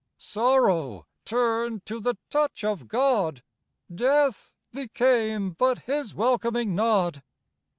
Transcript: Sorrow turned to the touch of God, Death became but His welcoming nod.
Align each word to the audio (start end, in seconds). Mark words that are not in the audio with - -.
Sorrow 0.17 1.05
turned 1.25 1.85
to 1.85 1.99
the 1.99 2.17
touch 2.31 2.63
of 2.63 2.87
God, 2.87 3.43
Death 3.93 4.55
became 4.71 5.51
but 5.51 5.83
His 5.83 6.15
welcoming 6.15 6.73
nod. 6.73 7.21